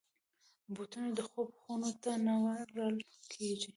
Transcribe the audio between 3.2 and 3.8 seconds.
کېږي.